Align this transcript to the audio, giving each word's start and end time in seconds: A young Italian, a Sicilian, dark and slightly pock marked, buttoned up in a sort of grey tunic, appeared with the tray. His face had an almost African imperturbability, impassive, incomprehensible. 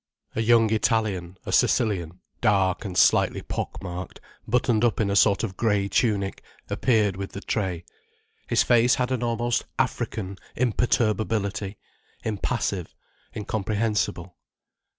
A 0.35 0.41
young 0.41 0.73
Italian, 0.73 1.37
a 1.45 1.51
Sicilian, 1.51 2.21
dark 2.41 2.85
and 2.85 2.97
slightly 2.97 3.43
pock 3.43 3.83
marked, 3.83 4.19
buttoned 4.47 4.83
up 4.83 4.99
in 4.99 5.11
a 5.11 5.15
sort 5.15 5.43
of 5.43 5.55
grey 5.55 5.87
tunic, 5.87 6.41
appeared 6.71 7.15
with 7.15 7.33
the 7.33 7.41
tray. 7.41 7.85
His 8.47 8.63
face 8.63 8.95
had 8.95 9.11
an 9.11 9.21
almost 9.21 9.65
African 9.77 10.37
imperturbability, 10.55 11.77
impassive, 12.23 12.95
incomprehensible. 13.35 14.35